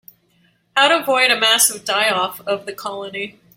[0.75, 3.39] How to avoid a massive die-off of the colony.